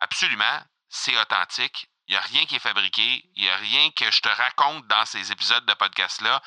[0.00, 1.88] Absolument, c'est authentique.
[2.08, 3.24] Il n'y a rien qui est fabriqué.
[3.36, 6.42] Il n'y a rien que je te raconte dans ces épisodes de podcast-là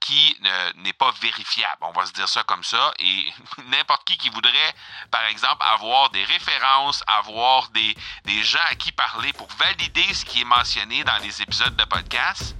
[0.00, 0.36] qui
[0.76, 1.78] n'est pas vérifiable.
[1.80, 2.92] On va se dire ça comme ça.
[2.98, 3.24] Et
[3.66, 4.74] n'importe qui qui voudrait,
[5.10, 10.24] par exemple, avoir des références, avoir des, des gens à qui parler pour valider ce
[10.24, 12.54] qui est mentionné dans les épisodes de podcast,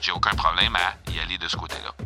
[0.00, 2.05] j'ai aucun problème à y aller de ce côté-là.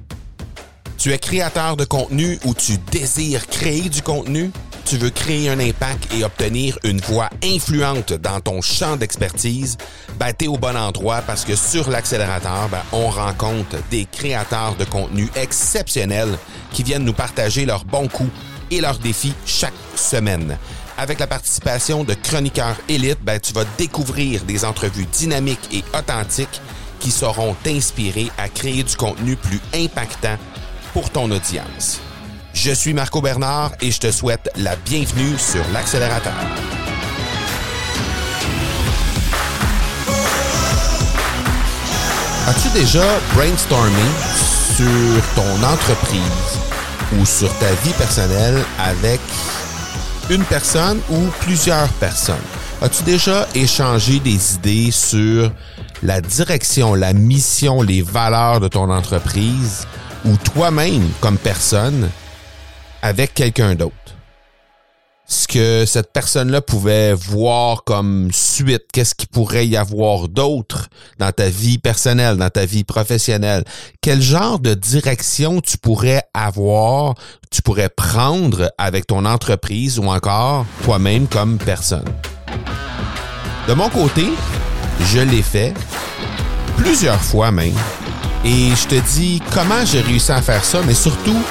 [1.01, 4.53] Tu es créateur de contenu ou tu désires créer du contenu?
[4.85, 9.79] Tu veux créer un impact et obtenir une voix influente dans ton champ d'expertise?
[10.19, 14.85] Ben, t'es au bon endroit parce que sur l'accélérateur, ben, on rencontre des créateurs de
[14.85, 16.37] contenu exceptionnels
[16.71, 18.31] qui viennent nous partager leurs bons coups
[18.71, 20.59] et leurs défis chaque semaine.
[20.99, 26.61] Avec la participation de chroniqueurs élites, ben, tu vas découvrir des entrevues dynamiques et authentiques
[26.99, 30.37] qui sauront t'inspirer à créer du contenu plus impactant
[30.93, 32.01] pour ton audience.
[32.53, 36.33] Je suis Marco Bernard et je te souhaite la bienvenue sur l'accélérateur.
[42.49, 44.03] As-tu déjà brainstormé
[44.77, 46.59] sur ton entreprise
[47.19, 49.21] ou sur ta vie personnelle avec
[50.29, 52.37] une personne ou plusieurs personnes?
[52.83, 55.53] As-tu déjà échangé des idées sur
[56.03, 59.87] la direction, la mission, les valeurs de ton entreprise
[60.25, 62.11] ou toi-même comme personne
[63.03, 63.95] avec quelqu'un d'autre.
[65.27, 70.89] Ce que cette personne-là pouvait voir comme suite, qu'est-ce qu'il pourrait y avoir d'autre
[71.21, 73.63] dans ta vie personnelle, dans ta vie professionnelle?
[74.01, 77.15] Quel genre de direction tu pourrais avoir,
[77.53, 82.13] tu pourrais prendre avec ton entreprise ou encore toi-même comme personne?
[83.69, 84.27] De mon côté,
[85.13, 85.75] je l'ai fait
[86.77, 87.77] plusieurs fois même.
[88.45, 91.43] Et je te dis comment j'ai réussi à faire ça, mais surtout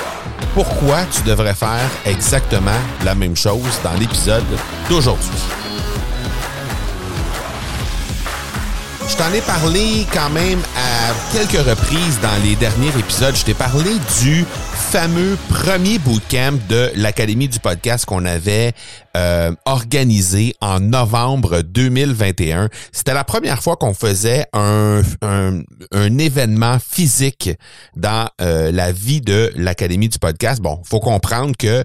[0.53, 4.45] pourquoi tu devrais faire exactement la même chose dans l'épisode
[4.89, 5.29] d'aujourd'hui.
[9.07, 13.35] Je t'en ai parlé quand même à quelques reprises dans les derniers épisodes.
[13.35, 13.91] Je t'ai parlé
[14.21, 14.45] du
[14.91, 18.73] fameux premier bootcamp de l'Académie du podcast qu'on avait
[19.19, 22.69] euh, organisé en novembre 2021.
[22.93, 25.59] C'était la première fois qu'on faisait un, un,
[25.91, 27.49] un, événement physique
[27.97, 30.61] dans euh, la vie de l'Académie du podcast.
[30.61, 31.83] Bon, faut comprendre que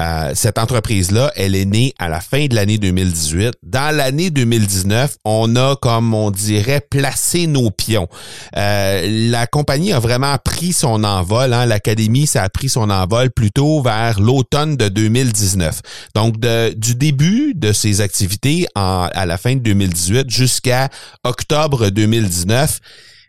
[0.00, 3.54] euh, cette entreprise-là, elle est née à la fin de l'année 2018.
[3.64, 8.06] Dans l'année 2019, on a, comme on dirait, placé nos pions.
[8.54, 11.52] la compagnie a vraiment pris son envol.
[11.52, 11.66] Hein.
[11.66, 15.80] L'Académie, ça a pris son envol plutôt vers l'automne de 2019.
[16.14, 20.88] Donc, de, du début de ses activités à la fin de 2018 jusqu'à
[21.24, 22.80] octobre 2019,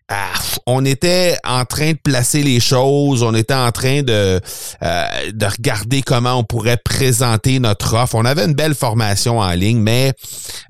[0.09, 0.31] ah,
[0.66, 4.40] on était en train de placer les choses, on était en train de,
[4.81, 8.16] euh, de regarder comment on pourrait présenter notre offre.
[8.16, 10.13] On avait une belle formation en ligne, mais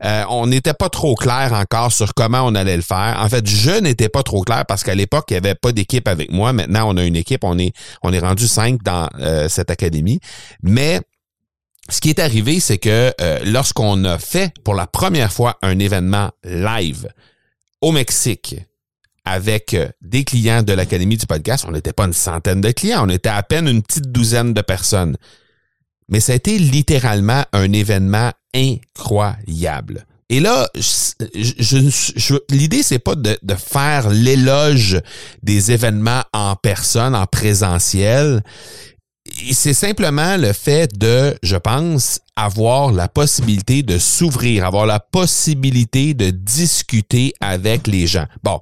[0.03, 3.17] euh, on n'était pas trop clair encore sur comment on allait le faire.
[3.19, 6.07] En fait, je n'étais pas trop clair parce qu'à l'époque, il n'y avait pas d'équipe
[6.07, 6.51] avec moi.
[6.51, 10.19] Maintenant, on a une équipe, on est, on est rendu cinq dans euh, cette académie.
[10.63, 10.99] Mais
[11.89, 15.79] ce qui est arrivé, c'est que euh, lorsqu'on a fait pour la première fois un
[15.79, 17.07] événement live
[17.81, 18.57] au Mexique
[19.23, 23.05] avec euh, des clients de l'Académie du podcast, on n'était pas une centaine de clients,
[23.05, 25.17] on était à peine une petite douzaine de personnes.
[26.09, 30.05] Mais ça a été littéralement un événement incroyable.
[30.29, 34.99] Et là, je, je, l'idée, c'est pas de, de faire l'éloge
[35.41, 38.43] des événements en personne, en présentiel
[39.51, 46.13] c'est simplement le fait de, je pense, avoir la possibilité de s'ouvrir, avoir la possibilité
[46.13, 48.25] de discuter avec les gens.
[48.43, 48.59] Bon,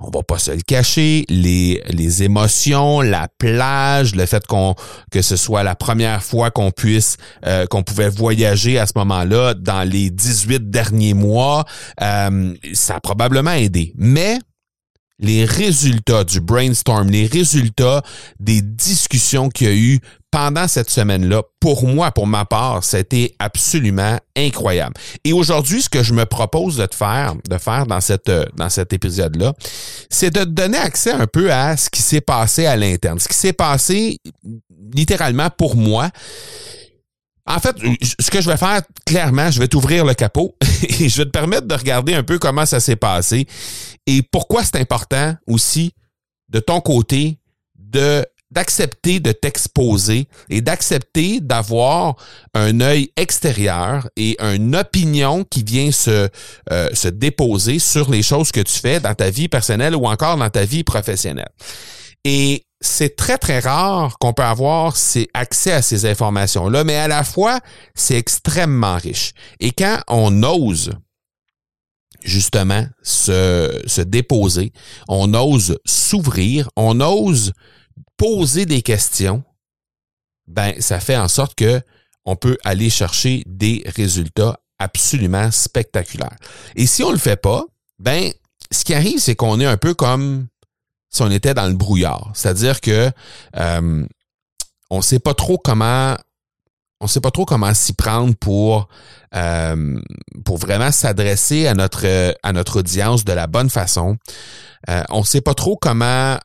[0.00, 4.74] on va pas se le cacher, les, les émotions, la plage, le fait qu'on
[5.10, 9.54] que ce soit la première fois qu'on puisse euh, qu'on pouvait voyager à ce moment-là
[9.54, 11.64] dans les 18 derniers mois,
[12.00, 13.92] euh, ça a probablement aidé.
[13.96, 14.38] Mais
[15.18, 18.02] les résultats du brainstorm, les résultats
[18.38, 23.34] des discussions qu'il y a eu pendant cette semaine-là, pour moi, pour ma part, c'était
[23.38, 24.94] absolument incroyable.
[25.24, 28.68] Et aujourd'hui, ce que je me propose de te faire, de faire dans cette dans
[28.68, 29.54] cet épisode-là,
[30.10, 33.28] c'est de te donner accès un peu à ce qui s'est passé à l'interne, ce
[33.28, 34.18] qui s'est passé
[34.92, 36.10] littéralement pour moi.
[37.46, 40.54] En fait, ce que je vais faire, clairement, je vais t'ouvrir le capot
[41.00, 43.46] et je vais te permettre de regarder un peu comment ça s'est passé
[44.08, 45.92] et pourquoi c'est important aussi
[46.48, 47.38] de ton côté
[47.78, 52.16] de d'accepter de t'exposer et d'accepter d'avoir
[52.54, 56.30] un œil extérieur et une opinion qui vient se,
[56.72, 60.38] euh, se déposer sur les choses que tu fais dans ta vie personnelle ou encore
[60.38, 61.50] dans ta vie professionnelle.
[62.24, 67.08] Et c'est très, très rare qu'on peut avoir ces accès à ces informations-là, mais à
[67.08, 67.60] la fois,
[67.94, 69.32] c'est extrêmement riche.
[69.60, 70.92] Et quand on ose
[72.22, 74.72] justement se, se déposer,
[75.08, 77.52] on ose s'ouvrir, on ose
[78.16, 79.44] poser des questions,
[80.46, 81.80] ben, ça fait en sorte que
[82.24, 86.36] on peut aller chercher des résultats absolument spectaculaires.
[86.76, 87.64] Et si on le fait pas,
[87.98, 88.32] ben,
[88.70, 90.46] ce qui arrive, c'est qu'on est un peu comme
[91.10, 92.30] si on était dans le brouillard.
[92.34, 93.10] C'est-à-dire que
[93.56, 94.06] euh,
[94.90, 96.16] on sait pas trop comment
[97.00, 98.88] on sait pas trop comment s'y prendre pour
[99.34, 100.00] euh,
[100.44, 104.16] pour vraiment s'adresser à notre à notre audience de la bonne façon.
[104.88, 106.38] Euh, on sait pas trop comment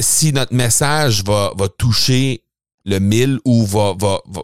[0.00, 2.44] si notre message va va toucher
[2.84, 4.42] le mille ou va, va, va,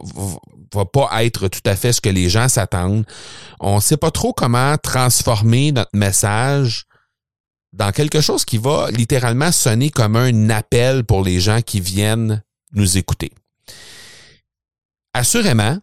[0.73, 3.05] va, pas être tout à fait ce que les gens s'attendent.
[3.59, 6.85] On sait pas trop comment transformer notre message
[7.73, 12.43] dans quelque chose qui va littéralement sonner comme un appel pour les gens qui viennent
[12.73, 13.31] nous écouter.
[15.17, 15.79] Assurément,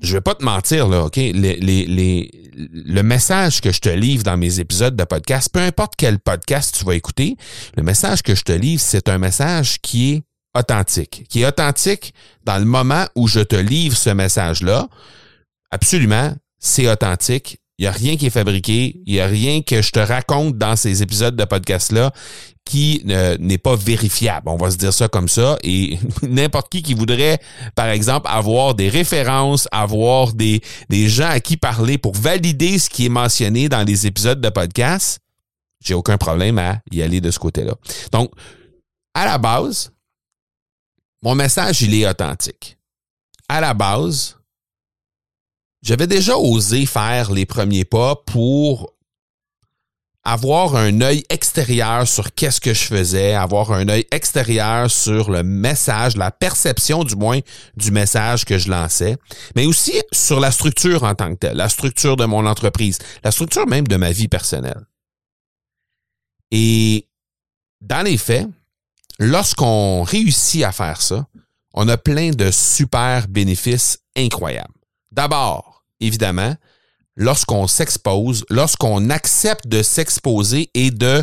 [0.00, 1.16] je vais pas te mentir, là, OK?
[1.18, 6.78] le message que je te livre dans mes épisodes de podcast, peu importe quel podcast
[6.78, 7.36] tu vas écouter,
[7.76, 10.22] le message que je te livre, c'est un message qui est
[10.58, 14.88] authentique, qui est authentique dans le moment où je te livre ce message-là.
[15.70, 17.59] Absolument, c'est authentique.
[17.80, 19.00] Il n'y a rien qui est fabriqué.
[19.06, 22.12] Il n'y a rien que je te raconte dans ces épisodes de podcast-là
[22.66, 24.50] qui n'est pas vérifiable.
[24.50, 25.58] On va se dire ça comme ça.
[25.64, 27.40] Et n'importe qui qui voudrait,
[27.74, 30.60] par exemple, avoir des références, avoir des,
[30.90, 34.50] des gens à qui parler pour valider ce qui est mentionné dans les épisodes de
[34.50, 35.20] podcast,
[35.82, 37.72] j'ai aucun problème à y aller de ce côté-là.
[38.12, 38.30] Donc,
[39.14, 39.90] à la base,
[41.22, 42.76] mon message, il est authentique.
[43.48, 44.36] À la base,
[45.82, 48.94] j'avais déjà osé faire les premiers pas pour
[50.22, 55.42] avoir un œil extérieur sur qu'est-ce que je faisais, avoir un œil extérieur sur le
[55.42, 57.40] message, la perception du moins
[57.76, 59.16] du message que je lançais,
[59.56, 63.30] mais aussi sur la structure en tant que telle, la structure de mon entreprise, la
[63.30, 64.86] structure même de ma vie personnelle.
[66.50, 67.06] Et
[67.80, 68.46] dans les faits,
[69.18, 71.26] lorsqu'on réussit à faire ça,
[71.72, 74.74] on a plein de super bénéfices incroyables.
[75.12, 75.69] D'abord,
[76.00, 76.54] évidemment,
[77.16, 81.22] lorsqu'on s'expose, lorsqu'on accepte de s'exposer et de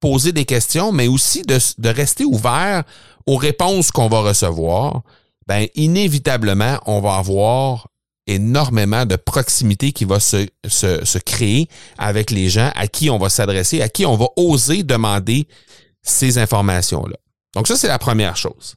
[0.00, 2.84] poser des questions, mais aussi de, rester ouvert
[3.26, 5.02] aux réponses qu'on va recevoir,
[5.46, 7.88] ben inévitablement, on va avoir
[8.26, 13.18] énormément de proximité qui va se, se, se créer avec les gens à qui on
[13.18, 15.48] va s'adresser, à qui on va oser demander
[16.02, 17.16] ces informations-là.
[17.54, 18.76] Donc ça, c'est la première chose.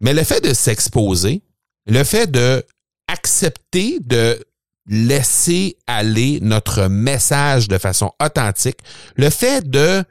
[0.00, 1.42] Mais le fait de s'exposer,
[1.86, 2.64] le fait de
[3.08, 4.44] accepter de
[4.86, 8.78] laisser aller notre message de façon authentique,
[9.16, 10.04] le fait de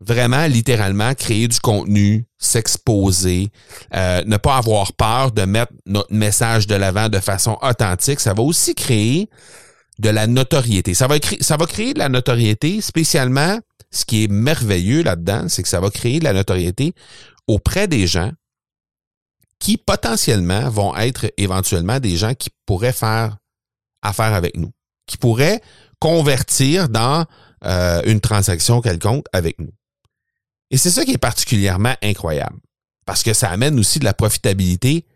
[0.00, 3.50] vraiment littéralement créer du contenu, s'exposer,
[3.94, 8.34] euh, ne pas avoir peur de mettre notre message de l'avant de façon authentique, ça
[8.34, 9.28] va aussi créer
[9.98, 10.94] de la notoriété.
[10.94, 13.58] Ça va, ça va créer de la notoriété, spécialement,
[13.90, 16.94] ce qui est merveilleux là-dedans, c'est que ça va créer de la notoriété
[17.46, 18.32] auprès des gens
[19.58, 23.36] qui potentiellement vont être éventuellement des gens qui pourraient faire
[24.02, 24.72] à faire avec nous,
[25.06, 25.60] qui pourrait
[25.98, 27.24] convertir dans
[27.64, 29.72] euh, une transaction quelconque avec nous.
[30.70, 32.58] Et c'est ça qui est particulièrement incroyable,
[33.06, 35.06] parce que ça amène aussi de la profitabilité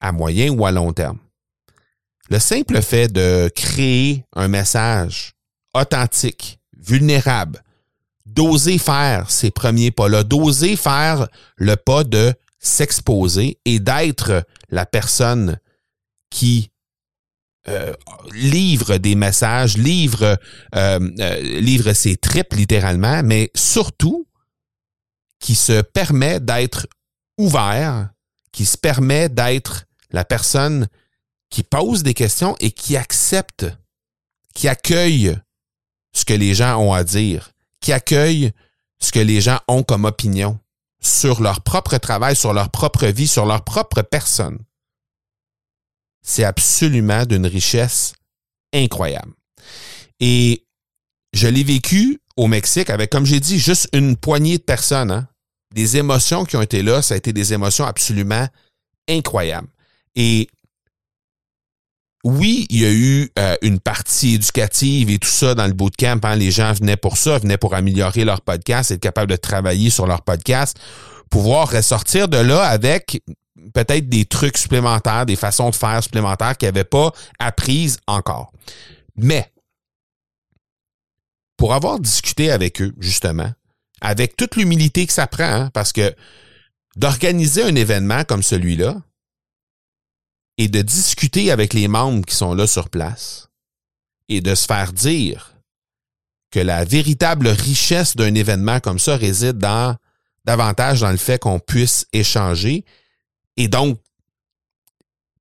[0.00, 1.18] à moyen ou à long terme.
[2.28, 5.34] Le simple fait de créer un message
[5.74, 7.62] authentique, vulnérable,
[8.26, 15.58] d'oser faire ces premiers pas-là, d'oser faire le pas de s'exposer et d'être la personne
[16.30, 16.71] qui
[17.68, 17.92] euh,
[18.32, 20.36] livre des messages, livre,
[20.74, 24.26] euh, euh, livre ses tripes littéralement, mais surtout
[25.38, 26.88] qui se permet d'être
[27.38, 28.10] ouvert,
[28.50, 30.88] qui se permet d'être la personne
[31.50, 33.66] qui pose des questions et qui accepte,
[34.54, 35.38] qui accueille
[36.12, 38.50] ce que les gens ont à dire, qui accueille
[38.98, 40.58] ce que les gens ont comme opinion
[41.00, 44.58] sur leur propre travail, sur leur propre vie, sur leur propre personne
[46.22, 48.14] c'est absolument d'une richesse
[48.72, 49.32] incroyable.
[50.20, 50.64] Et
[51.32, 55.10] je l'ai vécu au Mexique avec, comme j'ai dit, juste une poignée de personnes.
[55.10, 55.28] Hein.
[55.74, 58.46] Des émotions qui ont été là, ça a été des émotions absolument
[59.08, 59.68] incroyables.
[60.14, 60.48] Et
[62.24, 66.20] oui, il y a eu euh, une partie éducative et tout ça dans le bootcamp.
[66.22, 66.36] Hein.
[66.36, 70.06] Les gens venaient pour ça, venaient pour améliorer leur podcast, être capable de travailler sur
[70.06, 70.78] leur podcast,
[71.30, 73.22] pouvoir ressortir de là avec
[73.74, 78.52] peut-être des trucs supplémentaires, des façons de faire supplémentaires qu'ils n'avaient pas apprises encore.
[79.16, 79.52] Mais,
[81.56, 83.52] pour avoir discuté avec eux, justement,
[84.00, 86.14] avec toute l'humilité que ça prend, hein, parce que
[86.96, 88.96] d'organiser un événement comme celui-là
[90.58, 93.48] et de discuter avec les membres qui sont là sur place
[94.28, 95.54] et de se faire dire
[96.50, 99.96] que la véritable richesse d'un événement comme ça réside dans
[100.44, 102.84] davantage dans le fait qu'on puisse échanger
[103.56, 103.98] et donc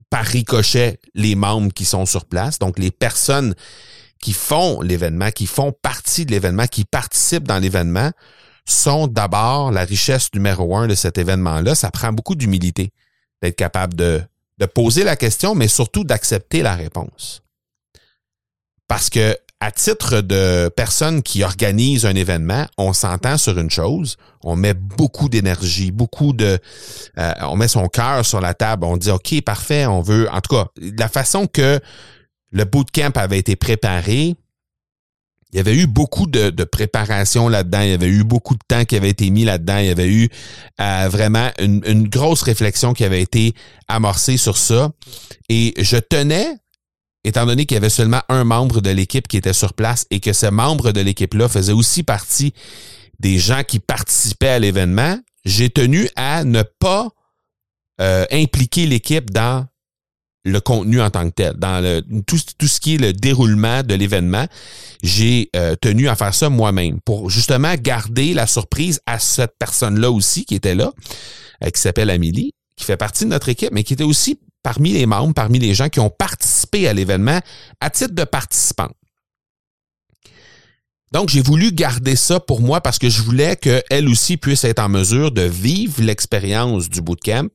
[0.09, 3.55] par ricochet les membres qui sont sur place, donc les personnes
[4.19, 8.11] qui font l'événement, qui font partie de l'événement, qui participent dans l'événement,
[8.65, 11.75] sont d'abord la richesse numéro un de cet événement-là.
[11.75, 12.91] Ça prend beaucoup d'humilité
[13.41, 14.21] d'être capable de,
[14.59, 17.41] de poser la question, mais surtout d'accepter la réponse.
[18.87, 24.17] Parce que à titre de personne qui organise un événement, on s'entend sur une chose,
[24.43, 26.57] on met beaucoup d'énergie, beaucoup de,
[27.19, 30.41] euh, on met son cœur sur la table, on dit ok parfait, on veut, en
[30.41, 30.65] tout cas,
[30.97, 31.79] la façon que
[32.51, 34.35] le bootcamp avait été préparé,
[35.53, 38.83] il y avait eu beaucoup de, préparation là-dedans, il y avait eu beaucoup de temps
[38.83, 40.27] qui avait été mis là-dedans, il y avait eu
[40.79, 43.53] euh, vraiment une, une grosse réflexion qui avait été
[43.87, 44.91] amorcée sur ça,
[45.49, 46.57] et je tenais
[47.23, 50.19] étant donné qu'il y avait seulement un membre de l'équipe qui était sur place et
[50.19, 52.53] que ce membre de l'équipe-là faisait aussi partie
[53.19, 57.09] des gens qui participaient à l'événement, j'ai tenu à ne pas
[57.99, 59.65] euh, impliquer l'équipe dans
[60.43, 64.47] le contenu en tant que tel, dans tout ce qui est le déroulement de l'événement.
[65.03, 70.09] J'ai euh, tenu à faire ça moi-même pour justement garder la surprise à cette personne-là
[70.09, 70.91] aussi qui était là,
[71.63, 74.93] euh, qui s'appelle Amélie, qui fait partie de notre équipe, mais qui était aussi parmi
[74.93, 77.39] les membres, parmi les gens qui ont participé à l'événement
[77.79, 78.91] à titre de participants.
[81.11, 84.79] Donc, j'ai voulu garder ça pour moi parce que je voulais qu'elle aussi puisse être
[84.79, 87.49] en mesure de vivre l'expérience du bootcamp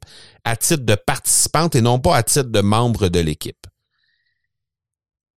[0.44, 3.66] à titre de participante et non pas à titre de membre de l'équipe.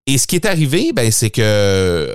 [0.06, 2.14] Et ce qui est arrivé, ben, c'est que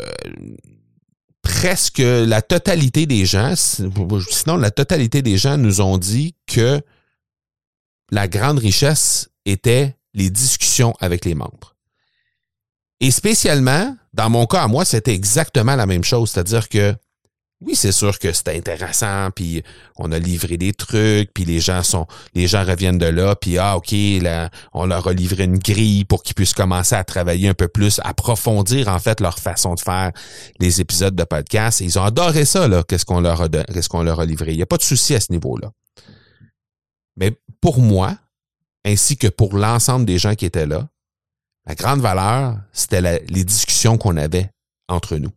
[1.41, 6.81] presque la totalité des gens, sinon la totalité des gens nous ont dit que
[8.11, 11.75] la grande richesse étaient les discussions avec les membres.
[12.99, 16.31] Et spécialement, dans mon cas à moi, c'était exactement la même chose.
[16.31, 16.95] C'est-à-dire que
[17.61, 19.63] oui, c'est sûr que c'était intéressant, puis
[19.97, 23.57] on a livré des trucs, puis les gens sont, les gens reviennent de là, puis
[23.57, 27.47] ah ok, là, on leur a livré une grille pour qu'ils puissent commencer à travailler
[27.47, 30.11] un peu plus, approfondir en fait leur façon de faire
[30.59, 31.79] les épisodes de podcast.
[31.79, 34.51] Ils ont adoré ça là, qu'est-ce qu'on leur a, qu'est-ce qu'on leur a livré.
[34.51, 35.71] Il n'y a pas de souci à ce niveau-là.
[37.15, 38.17] Mais pour moi,
[38.85, 40.87] ainsi que pour l'ensemble des gens qui étaient là,
[41.65, 44.51] la grande valeur, c'était les discussions qu'on avait
[44.87, 45.31] entre nous.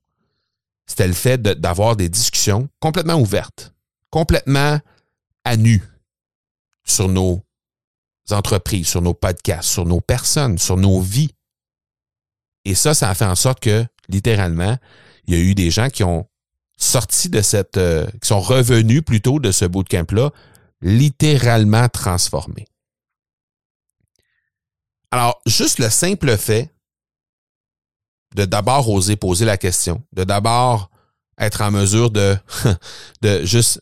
[0.87, 3.75] C'était le fait d'avoir des discussions complètement ouvertes,
[4.11, 4.79] complètement
[5.45, 5.83] à nu
[6.85, 7.43] sur nos
[8.31, 11.33] entreprises, sur nos podcasts, sur nos personnes, sur nos vies.
[12.65, 14.77] Et ça, ça a fait en sorte que, littéralement,
[15.27, 16.27] il y a eu des gens qui ont
[16.77, 20.31] sorti de cette, euh, qui sont revenus plutôt de ce bootcamp-là,
[20.81, 22.67] littéralement transformés.
[25.11, 26.75] Alors, juste le simple fait
[28.35, 30.91] de d'abord oser poser la question, de d'abord
[31.39, 32.37] être en mesure de,
[33.23, 33.81] de juste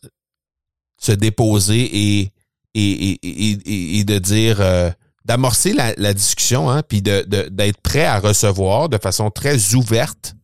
[0.97, 2.33] se déposer et,
[2.73, 4.89] et, et, et de dire, euh,
[5.27, 10.35] d'amorcer la, discussion, hein, puis d'être de, prêt à recevoir de façon très ouverte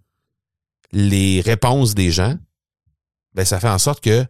[0.92, 2.38] les réponses des gens,
[3.34, 4.26] ben ça fait en sorte que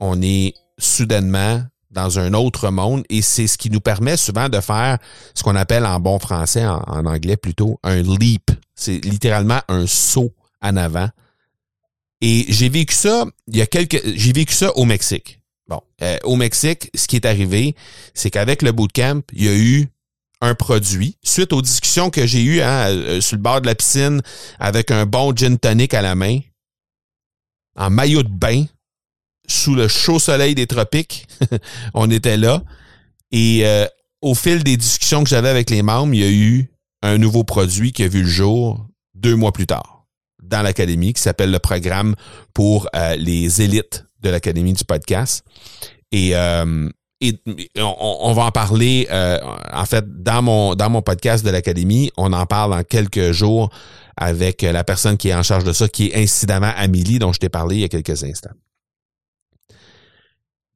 [0.00, 4.60] on est soudainement dans un autre monde et c'est ce qui nous permet souvent de
[4.60, 4.98] faire
[5.34, 8.50] ce qu'on appelle en bon français, en, anglais plutôt, un leap.
[8.74, 11.08] C'est littéralement un saut en avant.
[12.20, 15.40] Et j'ai vécu ça, il y a quelques, j'ai vécu ça au Mexique.
[15.68, 17.74] Bon, euh, au Mexique, ce qui est arrivé,
[18.14, 19.88] c'est qu'avec le bootcamp, il y a eu
[20.40, 21.16] un produit.
[21.22, 24.22] Suite aux discussions que j'ai eues hein, euh, sur le bord de la piscine
[24.58, 26.40] avec un bon gin tonic à la main,
[27.76, 28.64] en maillot de bain,
[29.46, 31.26] sous le chaud soleil des tropiques.
[31.94, 32.62] on était là.
[33.30, 33.86] Et euh,
[34.20, 36.70] au fil des discussions que j'avais avec les membres, il y a eu
[37.02, 40.06] un nouveau produit qui a vu le jour deux mois plus tard
[40.42, 42.14] dans l'Académie, qui s'appelle le programme
[42.52, 45.44] pour euh, les élites de l'Académie du podcast.
[46.10, 46.88] Et, euh,
[47.78, 49.06] on, va en parler,
[49.72, 53.70] en fait, dans mon, dans mon podcast de l'Académie, on en parle en quelques jours
[54.16, 57.38] avec la personne qui est en charge de ça, qui est incidemment Amélie, dont je
[57.38, 58.50] t'ai parlé il y a quelques instants.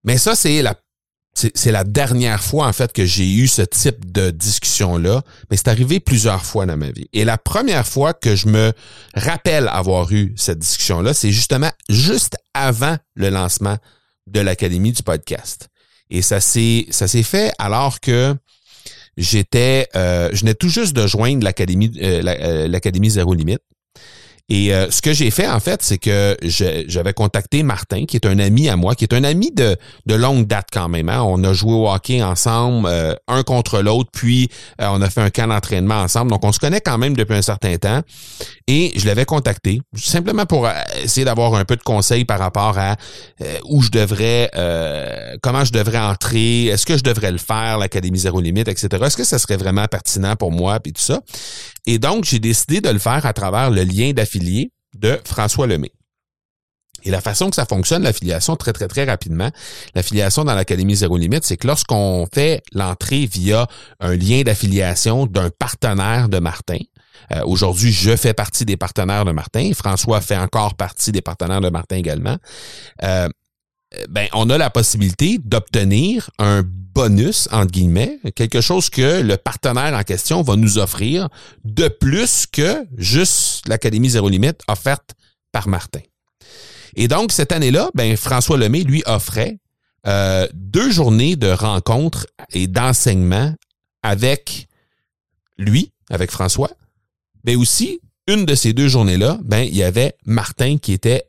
[0.07, 0.75] Mais ça, c'est la
[1.55, 5.69] c'est la dernière fois, en fait, que j'ai eu ce type de discussion-là, mais c'est
[5.69, 7.09] arrivé plusieurs fois dans ma vie.
[7.13, 8.73] Et la première fois que je me
[9.15, 13.77] rappelle avoir eu cette discussion-là, c'est justement juste avant le lancement
[14.27, 15.69] de l'Académie du podcast.
[16.09, 18.35] Et ça s'est ça s'est fait alors que
[19.17, 23.63] j'étais euh, je venais tout juste de joindre l'Académie euh, euh, l'Académie Zéro Limite.
[24.49, 28.27] Et euh, ce que j'ai fait, en fait, c'est que j'avais contacté Martin, qui est
[28.27, 29.77] un ami à moi, qui est un ami de,
[30.07, 31.09] de longue date quand même.
[31.09, 31.23] Hein.
[31.23, 34.49] On a joué au hockey ensemble, euh, un contre l'autre, puis
[34.81, 36.31] euh, on a fait un camp d'entraînement ensemble.
[36.31, 38.03] Donc, on se connaît quand même depuis un certain temps.
[38.69, 40.69] Et je l'avais contacté, simplement pour
[41.03, 42.97] essayer d'avoir un peu de conseils par rapport à
[43.69, 44.51] où je devrais,
[45.43, 48.89] comment je devrais entrer, est-ce que je devrais le faire, l'Académie Zéro Limite, etc.
[49.05, 51.21] Est-ce que ça serait vraiment pertinent pour moi, puis tout ça.
[51.87, 55.91] Et donc, j'ai décidé de le faire à travers le lien de François Lemay.
[57.05, 59.51] Et la façon que ça fonctionne, l'affiliation, très, très, très rapidement,
[59.95, 63.69] l'affiliation dans l'Académie Zéro Limite, c'est que lorsqu'on fait l'entrée via
[64.01, 66.79] un lien d'affiliation d'un partenaire de Martin,
[67.33, 69.73] euh, Aujourd'hui, je fais partie des partenaires de Martin.
[69.75, 72.37] François fait encore partie des partenaires de Martin également.
[73.03, 73.29] Euh,
[74.09, 79.95] ben, on a la possibilité d'obtenir un bonus, entre guillemets, quelque chose que le partenaire
[79.95, 81.29] en question va nous offrir
[81.65, 85.15] de plus que juste l'Académie Zéro Limite offerte
[85.53, 86.01] par Martin.
[86.97, 89.59] Et donc, cette année-là, ben, François Lemay lui offrait
[90.07, 93.55] euh, deux journées de rencontres et d'enseignement
[94.03, 94.69] avec
[95.59, 96.71] lui, avec François,
[97.45, 101.25] mais aussi une de ces deux journées-là, ben, il y avait Martin qui était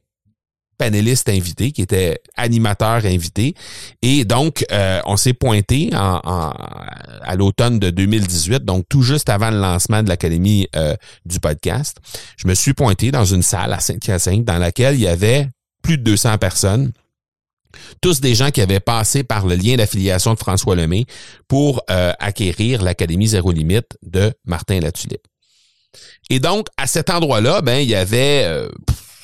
[0.78, 3.54] panéliste invité, qui était animateur invité.
[4.02, 9.50] Et donc, euh, on s'est pointé en, à l'automne de 2018, donc tout juste avant
[9.50, 11.98] le lancement de l'Académie euh, du podcast.
[12.38, 15.48] Je me suis pointé dans une salle à Saint-Hyacinthe dans laquelle il y avait
[15.82, 16.92] plus de 200 personnes
[18.02, 21.06] tous des gens qui avaient passé par le lien d'affiliation de François Lemay
[21.48, 25.28] pour euh, acquérir l'Académie Zéro Limite de Martin Latulippe.
[26.32, 28.68] Et donc, à cet endroit-là, ben, il y avait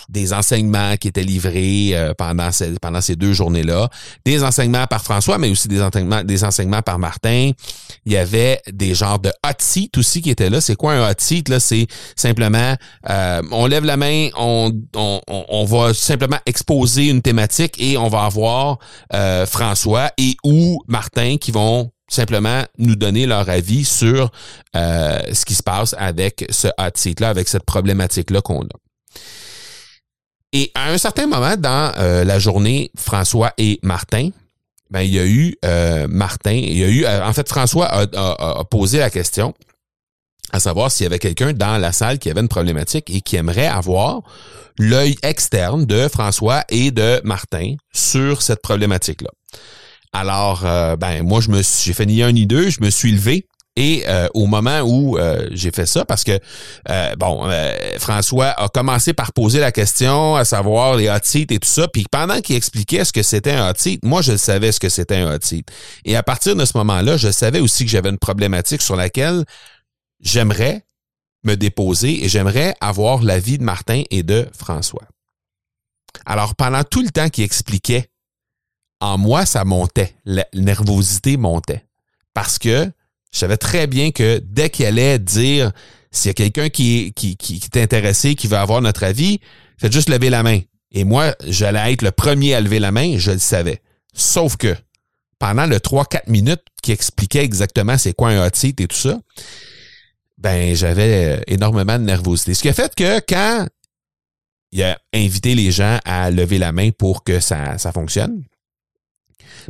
[0.10, 3.89] des enseignements qui étaient livrés euh, pendant, ces, pendant ces deux journées-là,
[4.25, 7.51] des enseignements par François, mais aussi des enseignements, des enseignements par Martin.
[8.05, 10.62] Il y avait des genres de hot seat aussi qui étaient là.
[10.62, 11.50] C'est quoi un hot seat?
[11.50, 11.60] Là?
[11.60, 12.75] C'est simplement,
[13.10, 18.07] euh, on lève la main, on, on, on, va simplement exposer une thématique et on
[18.10, 18.79] va avoir
[19.13, 24.29] euh, François et ou Martin qui vont simplement nous donner leur avis sur
[24.75, 28.83] ce qui se passe avec ce hot seat-là, avec cette problématique-là qu'on a.
[30.53, 34.30] Et à un certain moment dans euh, la journée, François et Martin,
[34.91, 37.88] ben, il y a eu euh, Martin, il y a eu, euh, en fait, François
[37.88, 39.56] a, posé la question
[40.51, 43.36] à savoir s'il y avait quelqu'un dans la salle qui avait une problématique et qui
[43.36, 44.21] aimerait avoir
[44.77, 49.32] l'œil externe de François et de Martin sur cette problématique-là.
[50.15, 50.62] Alors,
[50.97, 54.03] ben moi, je me j'ai fait ni un ni deux, je me suis levé et
[54.07, 56.39] euh, au moment où euh, j'ai fait ça, parce que
[56.89, 57.49] euh, bon,
[57.97, 61.88] François a commencé par poser la question, à savoir les hot seats et tout ça,
[61.88, 64.89] puis pendant qu'il expliquait ce que c'était un hot seat, moi je savais ce que
[64.89, 65.67] c'était un hot seat.
[66.05, 69.43] Et à partir de ce moment-là, je savais aussi que j'avais une problématique sur laquelle
[70.19, 70.86] j'aimerais
[71.43, 75.07] me déposer et j'aimerais avoir l'avis de Martin et de François.
[76.27, 78.07] Alors pendant tout le temps qu'il expliquait,
[78.99, 81.86] en moi ça montait, la nervosité montait,
[82.36, 82.91] parce que
[83.34, 85.72] je savais très bien que dès qu'il allait dire
[86.12, 89.39] s'il y a quelqu'un qui, qui, qui, qui est intéressé, qui veut avoir notre avis,
[89.78, 90.60] faites juste lever la main.
[90.91, 93.82] Et moi, j'allais être le premier à lever la main, je le savais.
[94.13, 94.76] Sauf que
[95.39, 99.19] pendant le 3-4 minutes qui expliquait exactement c'est quoi un hot seat et tout ça,
[100.38, 102.54] ben j'avais énormément de nervosité.
[102.54, 103.67] Ce qui a fait que quand
[104.72, 108.43] il a invité les gens à lever la main pour que ça, ça fonctionne,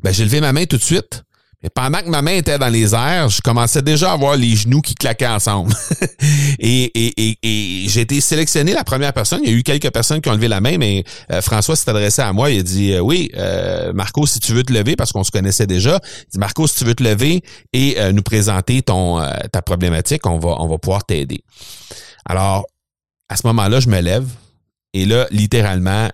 [0.01, 1.23] ben j'ai levé ma main tout de suite
[1.63, 4.53] et pendant que ma main était dans les airs, je commençais déjà à voir les
[4.53, 5.73] genoux qui claquaient ensemble.
[6.59, 9.39] et et, et, j'ai été sélectionné la première personne.
[9.43, 11.89] Il y a eu quelques personnes qui ont levé la main, mais euh, François s'est
[11.89, 12.51] adressé à moi.
[12.51, 15.31] Il a dit euh, Oui, euh, Marco, si tu veux te lever, parce qu'on se
[15.31, 19.61] connaissait déjà, il dit Marco, si tu veux te lever et nous présenter ton ta
[19.61, 21.43] problématique, on va, on va pouvoir t'aider.
[22.25, 22.65] Alors,
[23.29, 24.27] à ce moment-là, je me lève.
[24.93, 26.09] Et là, littéralement,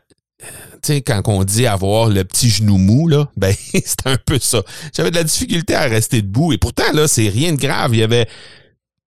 [0.84, 4.62] sais, quand on dit avoir le petit genou mou, là, ben, c'est un peu ça.
[4.94, 6.54] J'avais de la difficulté à rester debout.
[6.54, 7.94] Et pourtant, là, c'est rien de grave.
[7.94, 8.28] Il y avait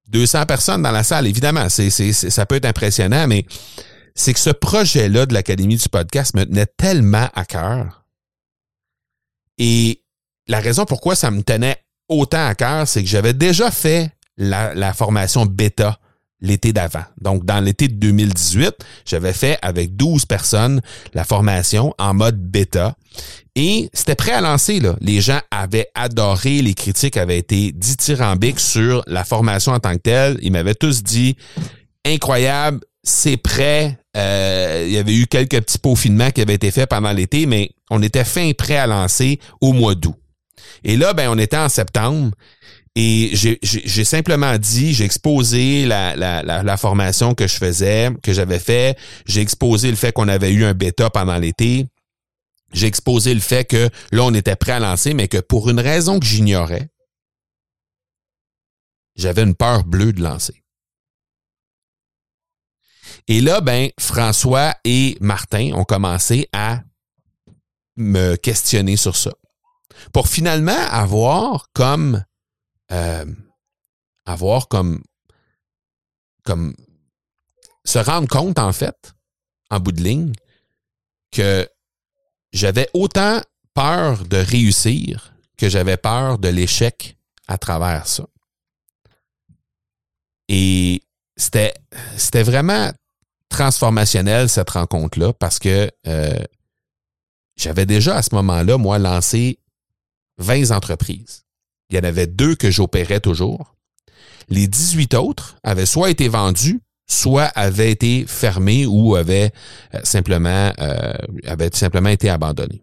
[0.09, 1.27] 200 personnes dans la salle.
[1.27, 3.47] Évidemment, c'est, c'est, ça peut être impressionnant, mais
[4.15, 8.05] c'est que ce projet-là de l'Académie du podcast me tenait tellement à cœur.
[9.59, 10.03] Et
[10.49, 11.77] la raison pourquoi ça me tenait
[12.09, 15.99] autant à cœur, c'est que j'avais déjà fait la, la formation bêta
[16.43, 17.05] l'été d'avant.
[17.21, 18.75] Donc, dans l'été de 2018,
[19.07, 20.81] j'avais fait avec 12 personnes
[21.15, 22.95] la formation en mode bêta.
[23.55, 24.97] Et c'était prêt à lancer, là.
[25.01, 30.03] Les gens avaient adoré, les critiques avaient été dithyrambiques sur la formation en tant que
[30.03, 30.39] telle.
[30.43, 31.37] Ils m'avaient tous dit,
[32.05, 33.99] incroyable, c'est prêt.
[34.17, 37.71] Euh, il y avait eu quelques petits peaufinements qui avaient été faits pendant l'été, mais
[37.91, 40.17] on était fin prêt à lancer au mois d'août.
[40.85, 42.33] Et là, ben, on était en septembre
[42.95, 48.59] Et j'ai simplement dit, j'ai exposé la, la, la, formation que je faisais, que j'avais
[48.59, 48.99] fait.
[49.25, 51.87] J'ai exposé le fait qu'on avait eu un bêta pendant l'été.
[52.75, 55.81] J'ai exposé le fait que là, on était prêt à lancer, mais que pour une
[55.81, 56.91] raison que j'ignorais,
[59.17, 60.63] j'avais une peur bleue de lancer.
[63.29, 66.83] Et là, ben, François et Martin ont commencé à
[67.97, 69.33] me questionner sur ça.
[70.13, 72.25] Pour finalement avoir comme
[72.93, 73.25] euh,
[74.27, 75.03] avoir comme
[76.45, 76.75] comme
[77.85, 79.15] se rendre compte en fait,
[79.71, 80.33] en bout de ligne,
[81.31, 81.69] que
[82.53, 83.41] j'avais autant
[83.75, 88.27] peur de réussir que j'avais peur de l'échec à travers ça.
[90.49, 91.03] Et
[91.37, 91.73] c'était,
[92.17, 92.91] c'était vraiment
[93.49, 96.45] transformationnel cette rencontre-là parce que euh,
[97.57, 99.61] j'avais déjà à ce moment-là, moi, lancé
[100.39, 101.45] 20 entreprises.
[101.93, 103.77] Il y en avait deux que j'opérais toujours.
[104.49, 109.53] Les 18 autres avaient soit été vendus, soit avaient été fermés ou avaient
[109.95, 111.13] euh, simplement, euh,
[111.47, 112.83] avaient simplement été abandonnés.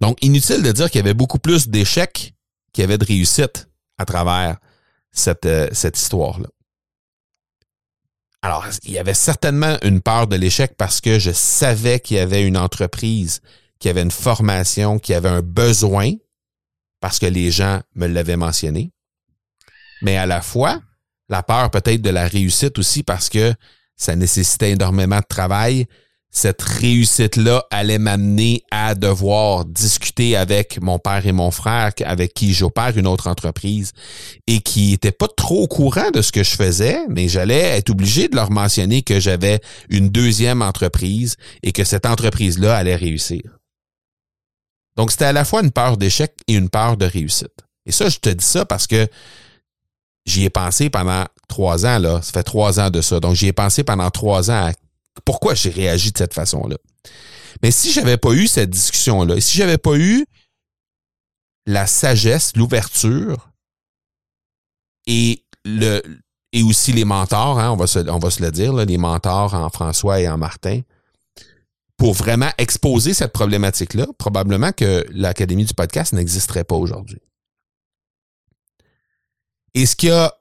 [0.00, 2.34] Donc, inutile de dire qu'il y avait beaucoup plus d'échecs
[2.72, 3.68] qu'il y avait de réussites
[3.98, 4.56] à travers
[5.12, 6.48] cette, euh, cette histoire-là.
[8.42, 12.20] Alors, il y avait certainement une peur de l'échec parce que je savais qu'il y
[12.20, 13.40] avait une entreprise,
[13.78, 16.12] qui avait une formation, qui avait un besoin,
[17.00, 18.90] parce que les gens me l'avaient mentionné.
[20.02, 20.80] Mais à la fois,
[21.28, 23.54] la peur peut-être de la réussite aussi parce que
[23.96, 25.86] ça nécessitait énormément de travail,
[26.30, 32.52] cette réussite-là allait m'amener à devoir discuter avec mon père et mon frère avec qui
[32.52, 33.92] j'opère une autre entreprise
[34.46, 37.88] et qui n'étaient pas trop au courant de ce que je faisais, mais j'allais être
[37.88, 43.55] obligé de leur mentionner que j'avais une deuxième entreprise et que cette entreprise-là allait réussir.
[44.96, 47.54] Donc, c'était à la fois une peur d'échec et une peur de réussite.
[47.84, 49.06] Et ça, je te dis ça parce que
[50.24, 52.20] j'y ai pensé pendant trois ans, là.
[52.22, 53.20] Ça fait trois ans de ça.
[53.20, 54.72] Donc, j'y ai pensé pendant trois ans à
[55.24, 56.76] pourquoi j'ai réagi de cette façon-là.
[57.62, 60.26] Mais si j'avais pas eu cette discussion-là, si j'avais pas eu
[61.66, 63.50] la sagesse, l'ouverture
[65.06, 66.02] et le
[66.52, 69.52] et aussi les mentors, hein, on va se, on va se le dire, les mentors
[69.52, 70.80] en François et en Martin,
[71.96, 77.20] pour vraiment exposer cette problématique-là, probablement que l'Académie du podcast n'existerait pas aujourd'hui.
[79.74, 80.34] Et ce qui a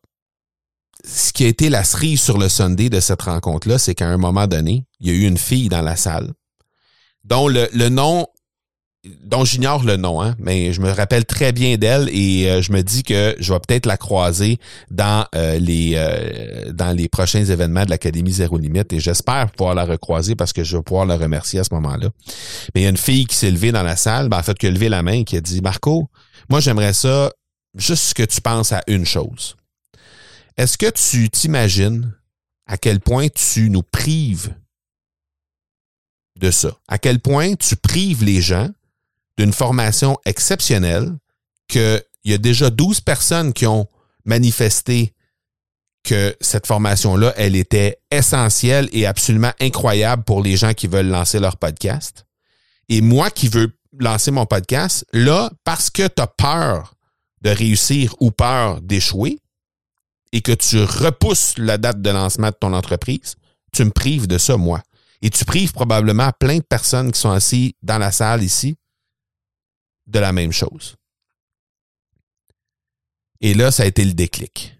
[1.03, 4.17] ce qui a été la cerise sur le Sunday de cette rencontre-là, c'est qu'à un
[4.17, 6.33] moment donné, il y a eu une fille dans la salle
[7.23, 8.27] dont le, le nom
[9.23, 12.71] dont j'ignore le nom, hein, mais je me rappelle très bien d'elle et euh, je
[12.71, 17.43] me dis que je vais peut-être la croiser dans euh, les euh, dans les prochains
[17.43, 21.05] événements de l'Académie Zéro Limite et j'espère pouvoir la recroiser parce que je vais pouvoir
[21.05, 22.09] la remercier à ce moment-là.
[22.73, 24.57] Mais il y a une fille qui s'est levée dans la salle, ben, en fait
[24.57, 26.09] qui a levé la main et qui a dit Marco,
[26.49, 27.31] moi j'aimerais ça
[27.75, 29.55] juste que tu penses à une chose.
[30.57, 32.13] Est-ce que tu t'imagines
[32.65, 34.53] à quel point tu nous prives
[36.39, 36.71] de ça?
[36.87, 38.69] À quel point tu prives les gens
[39.37, 41.11] d'une formation exceptionnelle
[41.67, 43.87] qu'il y a déjà 12 personnes qui ont
[44.23, 45.13] manifesté
[46.03, 51.39] que cette formation-là, elle était essentielle et absolument incroyable pour les gens qui veulent lancer
[51.39, 52.25] leur podcast.
[52.89, 56.93] Et moi qui veux lancer mon podcast, là, parce que tu as peur
[57.41, 59.39] de réussir ou peur d'échouer,
[60.31, 63.35] et que tu repousses la date de lancement de ton entreprise,
[63.71, 64.81] tu me prives de ça, moi.
[65.21, 68.75] Et tu prives probablement plein de personnes qui sont assises dans la salle ici
[70.07, 70.95] de la même chose.
[73.41, 74.75] Et là, ça a été le déclic.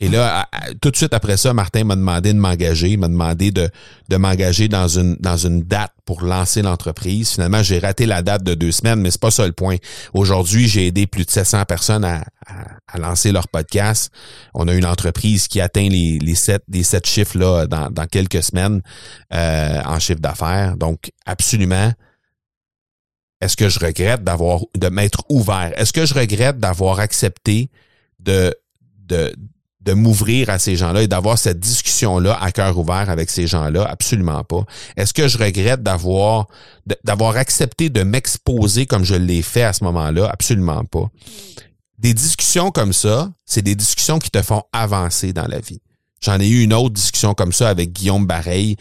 [0.00, 0.48] Et là,
[0.82, 3.70] tout de suite après ça, Martin m'a demandé de m'engager, m'a demandé de,
[4.08, 7.30] de m'engager dans une, dans une date pour lancer l'entreprise.
[7.30, 9.76] Finalement, j'ai raté la date de deux semaines, mais c'est pas ça le point.
[10.12, 14.12] Aujourd'hui, j'ai aidé plus de 700 personnes à, à, lancer leur podcast.
[14.52, 18.06] On a une entreprise qui atteint les, les sept, les sept chiffres là, dans, dans
[18.06, 18.82] quelques semaines
[19.32, 20.76] euh, en chiffre d'affaires.
[20.76, 21.92] Donc, absolument,
[23.44, 25.72] est-ce que je regrette d'avoir de m'être ouvert?
[25.76, 27.68] Est-ce que je regrette d'avoir accepté
[28.18, 28.54] de,
[29.00, 29.34] de,
[29.82, 33.84] de m'ouvrir à ces gens-là et d'avoir cette discussion-là à cœur ouvert avec ces gens-là?
[33.84, 34.64] Absolument pas.
[34.96, 36.46] Est-ce que je regrette d'avoir
[37.04, 40.30] d'avoir accepté de m'exposer comme je l'ai fait à ce moment-là?
[40.32, 41.10] Absolument pas.
[41.98, 45.80] Des discussions comme ça, c'est des discussions qui te font avancer dans la vie.
[46.22, 48.76] J'en ai eu une autre discussion comme ça avec Guillaume Bareil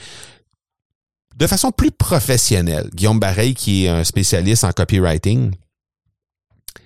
[1.36, 2.90] de façon plus professionnelle.
[2.94, 5.52] Guillaume Bareil, qui est un spécialiste en copywriting.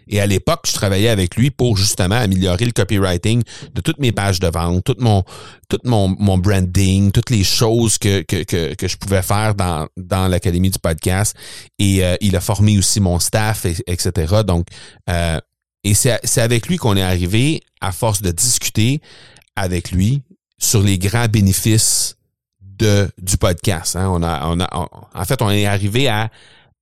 [0.09, 4.11] Et à l'époque, je travaillais avec lui pour justement améliorer le copywriting de toutes mes
[4.11, 5.23] pages de vente, tout mon,
[5.67, 10.27] tout mon, mon branding, toutes les choses que, que, que, je pouvais faire dans, dans
[10.27, 11.35] l'Académie du podcast.
[11.77, 14.43] Et euh, il a formé aussi mon staff, et, etc.
[14.45, 14.67] Donc,
[15.09, 15.39] euh,
[15.83, 19.01] Et c'est avec lui qu'on est arrivé, à force de discuter
[19.55, 20.21] avec lui,
[20.57, 22.16] sur les grands bénéfices
[22.79, 23.95] de, du podcast.
[23.95, 24.09] Hein.
[24.09, 24.67] On a, on a,
[25.13, 26.29] en fait, on est arrivé à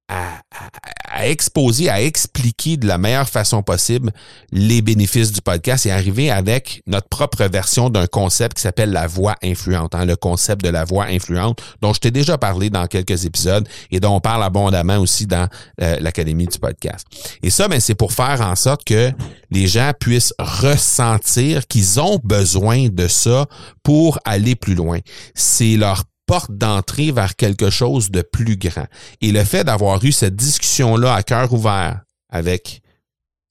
[0.07, 4.11] à, exposer, à expliquer de la meilleure façon possible
[4.51, 9.07] les bénéfices du podcast et arriver avec notre propre version d'un concept qui s'appelle la
[9.07, 12.85] voix influente, hein, le concept de la voix influente, dont je t'ai déjà parlé dans
[12.87, 15.47] quelques épisodes et dont on parle abondamment aussi dans
[15.81, 17.07] euh, l'Académie du podcast.
[17.41, 19.11] Et ça, ben, c'est pour faire en sorte que
[19.49, 23.45] les gens puissent ressentir qu'ils ont besoin de ça
[23.83, 24.99] pour aller plus loin.
[25.33, 28.87] C'est leur porte d'entrée vers quelque chose de plus grand.
[29.21, 32.81] Et le fait d'avoir eu cette discussion-là à cœur ouvert avec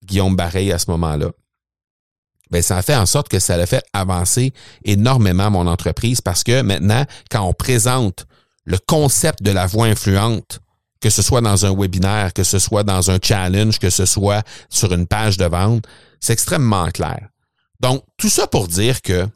[0.05, 1.31] Guillaume Bareil à ce moment-là,
[2.51, 4.53] ben ça a fait en sorte que ça a fait avancer
[4.85, 8.27] énormément mon entreprise parce que maintenant, quand on présente
[8.65, 10.61] le concept de la voix influente,
[11.01, 14.43] que ce soit dans un webinaire, que ce soit dans un challenge, que ce soit
[14.71, 15.85] sur une page de vente,
[16.21, 17.29] c'est extrêmement clair.
[17.81, 19.29] Donc, tout ça pour dire que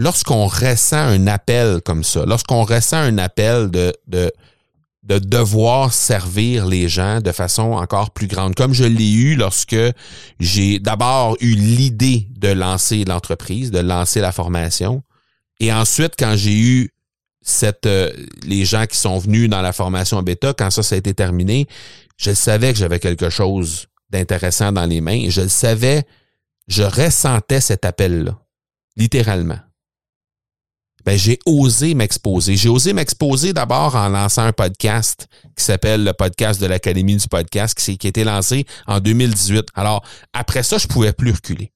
[0.00, 4.32] lorsqu'on ressent un appel comme ça, lorsqu'on ressent un appel de, de,
[5.02, 9.76] de devoir servir les gens de façon encore plus grande, comme je l'ai eu lorsque
[10.40, 15.02] j'ai d'abord eu l'idée de lancer l'entreprise, de lancer la formation,
[15.60, 16.94] et ensuite quand j'ai eu
[17.42, 18.10] cette, euh,
[18.44, 21.66] les gens qui sont venus dans la formation bêta, quand ça, ça a été terminé,
[22.16, 26.04] je savais que j'avais quelque chose d'intéressant dans les mains et je le savais,
[26.68, 28.38] je ressentais cet appel-là,
[28.96, 29.58] littéralement
[31.04, 32.56] ben, j'ai osé m'exposer.
[32.56, 37.28] J'ai osé m'exposer d'abord en lançant un podcast qui s'appelle le podcast de l'Académie du
[37.28, 39.68] podcast, qui, a été lancé en 2018.
[39.74, 41.72] Alors, après ça, je pouvais plus reculer.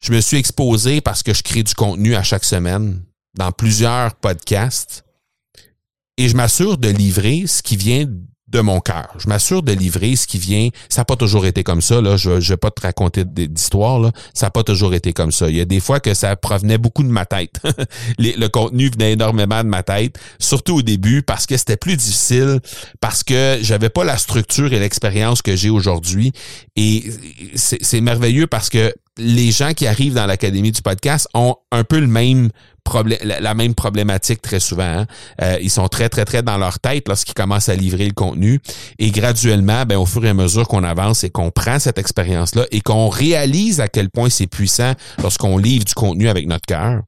[0.00, 3.02] Je me suis exposé parce que je crée du contenu à chaque semaine
[3.36, 5.04] dans plusieurs podcasts
[6.16, 8.06] et je m'assure de livrer ce qui vient
[8.48, 9.08] de mon cœur.
[9.18, 10.68] Je m'assure de livrer ce qui vient.
[10.88, 12.00] Ça n'a pas toujours été comme ça.
[12.00, 12.16] Là.
[12.16, 14.10] Je ne vais pas te raconter d'histoire.
[14.34, 15.48] Ça n'a pas toujours été comme ça.
[15.48, 17.60] Il y a des fois que ça provenait beaucoup de ma tête.
[18.18, 22.60] le contenu venait énormément de ma tête, surtout au début, parce que c'était plus difficile,
[23.00, 26.32] parce que j'avais pas la structure et l'expérience que j'ai aujourd'hui.
[26.76, 27.04] Et
[27.54, 31.98] c'est merveilleux parce que les gens qui arrivent dans l'Académie du podcast ont un peu
[31.98, 32.50] le même
[33.22, 34.82] la, même problématique très souvent.
[34.82, 35.06] Hein.
[35.42, 38.60] Euh, ils sont très, très, très dans leur tête lorsqu'ils commencent à livrer le contenu.
[38.98, 42.66] Et graduellement, ben, au fur et à mesure qu'on avance et qu'on prend cette expérience-là
[42.70, 47.02] et qu'on réalise à quel point c'est puissant lorsqu'on livre du contenu avec notre cœur,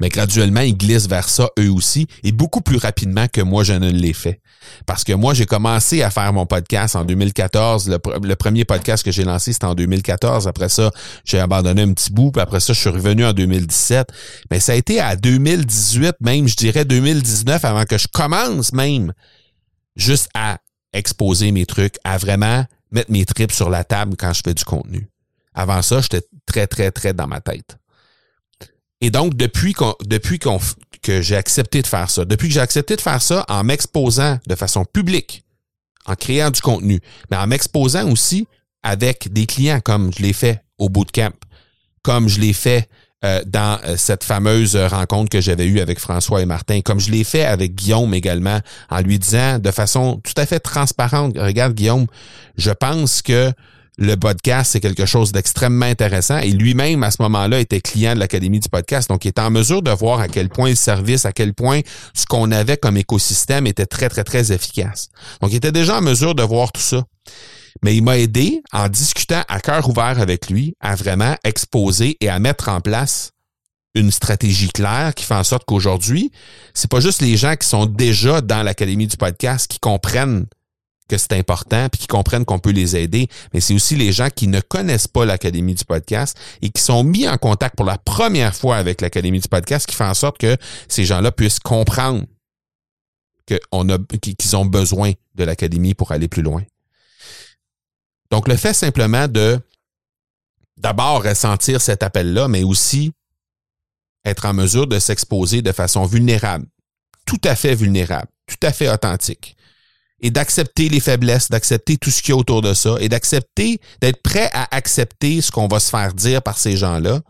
[0.00, 3.72] mais graduellement, ils glissent vers ça eux aussi et beaucoup plus rapidement que moi, je
[3.72, 4.40] ne l'ai fait.
[4.86, 7.88] Parce que moi, j'ai commencé à faire mon podcast en 2014.
[7.88, 10.46] Le, premier podcast que j'ai lancé, c'était en 2014.
[10.48, 10.90] Après ça,
[11.24, 12.30] j'ai abandonné un petit bout.
[12.30, 14.08] Puis après ça, je suis revenu en 2017.
[14.50, 19.12] Mais ça a été à 2018, même, je dirais 2019, avant que je commence même
[19.96, 20.58] juste à
[20.92, 24.64] exposer mes trucs, à vraiment mettre mes tripes sur la table quand je fais du
[24.64, 25.08] contenu.
[25.54, 27.78] Avant ça, j'étais très, très, très dans ma tête.
[29.02, 29.74] Et donc, depuis,
[30.06, 33.64] depuis que j'ai accepté de faire ça, depuis que j'ai accepté de faire ça en
[33.64, 35.44] m'exposant de façon publique,
[36.06, 38.46] en créant du contenu, mais en m'exposant aussi
[38.84, 41.32] avec des clients comme je l'ai fait au bootcamp,
[42.02, 42.88] comme je l'ai fait
[43.24, 47.10] euh, dans euh, cette fameuse rencontre que j'avais eue avec François et Martin, comme je
[47.10, 51.74] l'ai fait avec Guillaume également, en lui disant de façon tout à fait transparente, regarde
[51.74, 52.06] Guillaume,
[52.56, 53.52] je pense que
[53.98, 56.38] le podcast, c'est quelque chose d'extrêmement intéressant.
[56.38, 59.08] Et lui-même, à ce moment-là, était client de l'Académie du podcast.
[59.08, 61.80] Donc, il était en mesure de voir à quel point le service, à quel point
[62.14, 65.08] ce qu'on avait comme écosystème était très, très, très efficace.
[65.40, 67.04] Donc, il était déjà en mesure de voir tout ça.
[67.82, 72.28] Mais il m'a aidé, en discutant à cœur ouvert avec lui, à vraiment exposer et
[72.28, 73.32] à mettre en place
[73.94, 76.32] une stratégie claire qui fait en sorte qu'aujourd'hui,
[76.72, 80.46] c'est pas juste les gens qui sont déjà dans l'Académie du podcast qui comprennent
[81.12, 84.28] que c'est important puis qui comprennent qu'on peut les aider, mais c'est aussi les gens
[84.34, 87.98] qui ne connaissent pas l'Académie du podcast et qui sont mis en contact pour la
[87.98, 90.56] première fois avec l'Académie du podcast qui fait en sorte que
[90.88, 92.24] ces gens-là puissent comprendre
[93.46, 96.62] qu'ils ont besoin de l'Académie pour aller plus loin.
[98.30, 99.60] Donc, le fait simplement de
[100.78, 103.12] d'abord ressentir cet appel-là, mais aussi
[104.24, 106.64] être en mesure de s'exposer de façon vulnérable,
[107.26, 109.56] tout à fait vulnérable, tout à fait authentique,
[110.22, 113.80] et d'accepter les faiblesses, d'accepter tout ce qu'il y a autour de ça et d'accepter,
[114.00, 117.20] d'être prêt à accepter ce qu'on va se faire dire par ces gens-là,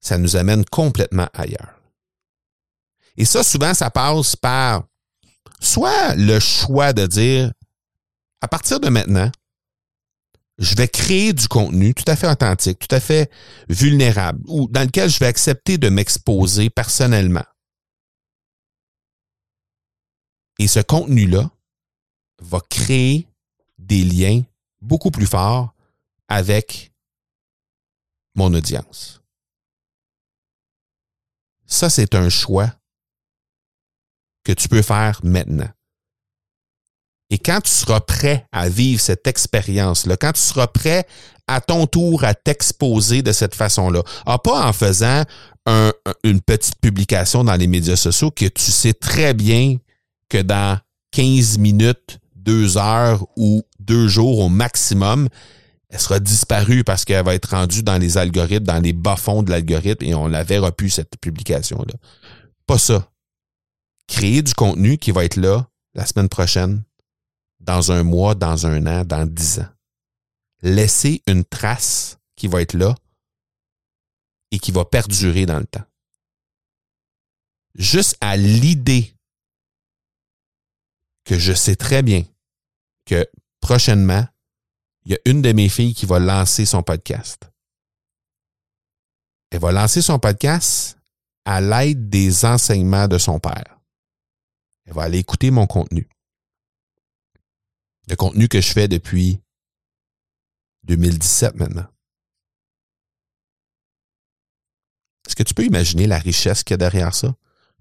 [0.00, 1.80] ça nous amène complètement ailleurs.
[3.16, 4.84] Et ça, souvent, ça passe par
[5.60, 7.52] soit le choix de dire,
[8.40, 9.30] à partir de maintenant,
[10.58, 13.30] je vais créer du contenu tout à fait authentique, tout à fait
[13.68, 17.44] vulnérable, ou dans lequel je vais accepter de m'exposer personnellement.
[20.58, 21.50] Et ce contenu-là,
[22.40, 23.26] va créer
[23.78, 24.42] des liens
[24.80, 25.74] beaucoup plus forts
[26.28, 26.92] avec
[28.34, 29.20] mon audience.
[31.66, 32.72] Ça, c'est un choix
[34.44, 35.68] que tu peux faire maintenant.
[37.30, 41.06] Et quand tu seras prêt à vivre cette expérience-là, quand tu seras prêt
[41.46, 45.24] à ton tour à t'exposer de cette façon-là, ah, pas en faisant
[46.24, 49.76] une petite publication dans les médias sociaux que tu sais très bien
[50.28, 50.80] que dans
[51.12, 55.28] 15 minutes, deux heures ou deux jours au maximum,
[55.88, 59.50] elle sera disparue parce qu'elle va être rendue dans les algorithmes, dans les bas-fonds de
[59.50, 61.94] l'algorithme et on la verra plus, cette publication-là.
[62.66, 63.10] Pas ça.
[64.06, 66.84] Créer du contenu qui va être là la semaine prochaine,
[67.58, 69.68] dans un mois, dans un an, dans dix ans.
[70.62, 72.94] Laisser une trace qui va être là
[74.50, 75.84] et qui va perdurer dans le temps.
[77.74, 79.14] Juste à l'idée
[81.38, 82.24] je sais très bien
[83.06, 83.28] que
[83.60, 84.26] prochainement,
[85.04, 87.50] il y a une de mes filles qui va lancer son podcast.
[89.50, 90.98] Elle va lancer son podcast
[91.44, 93.80] à l'aide des enseignements de son père.
[94.84, 96.08] Elle va aller écouter mon contenu.
[98.08, 99.40] Le contenu que je fais depuis
[100.84, 101.86] 2017 maintenant.
[105.26, 107.34] Est-ce que tu peux imaginer la richesse qu'il y a derrière ça?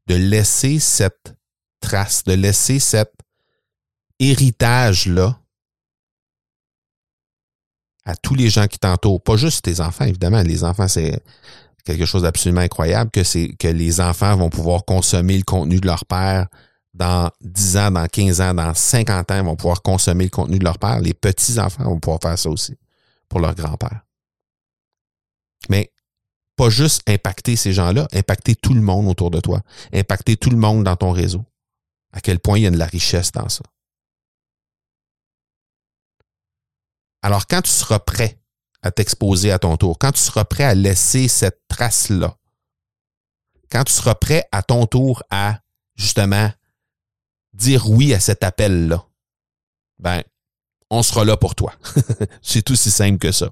[0.08, 1.36] De laisser cette
[1.80, 3.19] trace, de laisser cet
[4.20, 5.40] héritage-là
[8.06, 10.42] à tous les gens qui t'entourent, pas juste tes enfants, évidemment.
[10.42, 11.22] Les enfants, c'est
[11.86, 16.48] quelque chose d'absolument incroyable que les enfants vont pouvoir consommer le contenu de leur père
[16.94, 20.58] dans 10 ans, dans 15 ans, dans 50 ans, ils vont pouvoir consommer le contenu
[20.58, 21.00] de leur père.
[21.00, 22.76] Les petits-enfants vont pouvoir faire ça aussi
[23.30, 24.02] pour leur grand-père.
[25.70, 25.92] Mais
[26.56, 29.62] pas juste impacter ces gens-là, impacter tout le monde autour de toi,
[29.94, 31.46] impacter tout le monde dans ton réseau.
[32.12, 33.64] À quel point il y a de la richesse dans ça.
[37.22, 38.40] Alors, quand tu seras prêt
[38.82, 42.38] à t'exposer à ton tour, quand tu seras prêt à laisser cette trace-là,
[43.70, 45.60] quand tu seras prêt à ton tour à,
[45.96, 46.52] justement,
[47.54, 49.06] dire oui à cet appel-là,
[50.00, 50.24] ben,
[50.90, 51.74] on sera là pour toi.
[52.42, 53.50] C'est tout si simple que ça.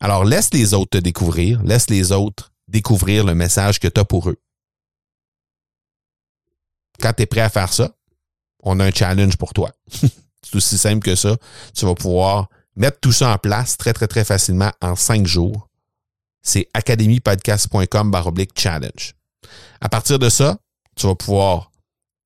[0.00, 4.04] Alors, laisse les autres te découvrir, laisse les autres découvrir le message que tu as
[4.04, 4.40] pour eux.
[7.00, 7.94] Quand tu es prêt à faire ça,
[8.62, 9.72] on a un challenge pour toi.
[10.42, 11.36] C'est aussi simple que ça.
[11.74, 15.68] Tu vas pouvoir mettre tout ça en place très, très, très facilement en cinq jours.
[16.42, 18.14] C'est academypodcast.com
[18.56, 19.14] challenge.
[19.80, 20.58] À partir de ça,
[20.94, 21.70] tu vas pouvoir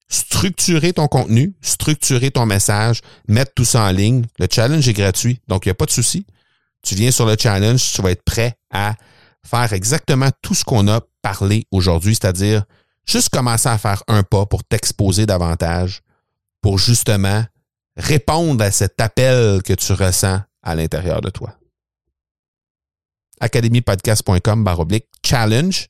[0.09, 4.27] structurer ton contenu, structurer ton message, mettre tout ça en ligne.
[4.39, 6.27] Le challenge est gratuit, donc il n'y a pas de souci.
[6.83, 8.95] Tu viens sur le challenge, tu vas être prêt à
[9.47, 12.65] faire exactement tout ce qu'on a parlé aujourd'hui, c'est-à-dire
[13.07, 16.03] juste commencer à faire un pas pour t'exposer davantage,
[16.61, 17.45] pour justement
[17.97, 21.55] répondre à cet appel que tu ressens à l'intérieur de toi.
[23.41, 25.89] academypodcast.com baroblique challenge.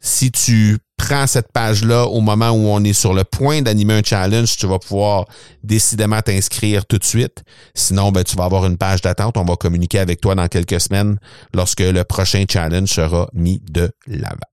[0.00, 4.02] Si tu prends cette page-là au moment où on est sur le point d'animer un
[4.02, 5.26] challenge, tu vas pouvoir
[5.62, 7.44] décidément t'inscrire tout de suite.
[7.74, 9.36] Sinon, ben, tu vas avoir une page d'attente.
[9.36, 11.18] On va communiquer avec toi dans quelques semaines
[11.54, 14.51] lorsque le prochain challenge sera mis de l'avant.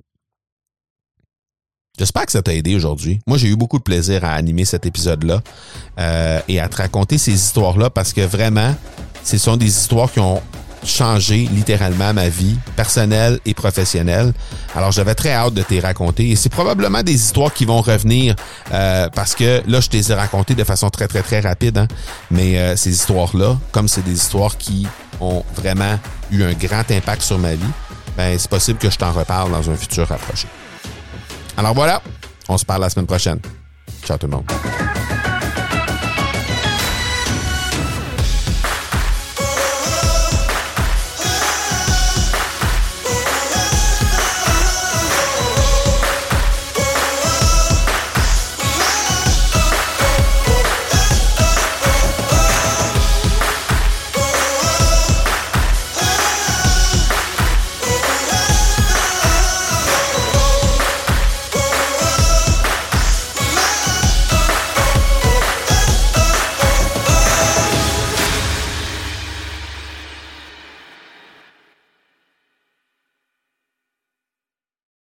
[1.99, 3.19] J'espère que ça t'a aidé aujourd'hui.
[3.27, 5.41] Moi, j'ai eu beaucoup de plaisir à animer cet épisode-là
[5.99, 8.73] euh, et à te raconter ces histoires-là parce que vraiment,
[9.25, 10.41] ce sont des histoires qui ont
[10.85, 14.31] changé littéralement ma vie personnelle et professionnelle.
[14.73, 18.33] Alors j'avais très hâte de te raconter et c'est probablement des histoires qui vont revenir
[18.71, 21.79] euh, parce que là je te les ai racontées de façon très très très rapide.
[21.79, 21.88] Hein.
[22.31, 24.88] Mais euh, ces histoires-là, comme c'est des histoires qui
[25.19, 25.99] ont vraiment
[26.31, 27.73] eu un grand impact sur ma vie,
[28.15, 30.47] ben c'est possible que je t'en reparle dans un futur rapproché.
[31.60, 32.02] Alors voilà,
[32.48, 33.41] on se parle la semaine prochaine.
[34.06, 34.45] Ciao tout le monde.